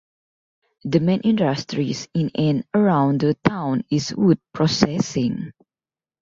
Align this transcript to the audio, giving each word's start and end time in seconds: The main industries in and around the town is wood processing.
The 0.83 0.99
main 0.99 1.19
industries 1.21 2.07
in 2.15 2.31
and 2.33 2.65
around 2.73 3.21
the 3.21 3.35
town 3.47 3.83
is 3.91 4.11
wood 4.15 4.39
processing. 4.51 5.53